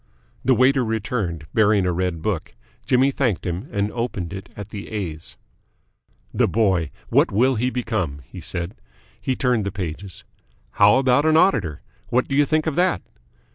The 0.43 0.55
waiter 0.55 0.83
returned, 0.83 1.45
bearing 1.53 1.85
a 1.85 1.91
red 1.91 2.23
book. 2.23 2.55
Jimmy 2.87 3.11
thanked 3.11 3.45
him 3.45 3.69
and 3.71 3.91
opened 3.91 4.33
it 4.33 4.49
at 4.57 4.69
the 4.69 4.89
A's. 4.89 5.37
"The 6.33 6.47
boy, 6.47 6.89
what 7.09 7.31
will 7.31 7.53
he 7.53 7.69
become?" 7.69 8.23
he 8.25 8.41
said. 8.41 8.73
He 9.21 9.35
turned 9.35 9.63
the 9.63 9.71
pages. 9.71 10.23
"How 10.71 10.95
about 10.95 11.25
an 11.25 11.37
Auditor? 11.37 11.81
What 12.07 12.27
do 12.27 12.35
you 12.35 12.47
think 12.47 12.65
of 12.65 12.73
that?" 12.77 13.03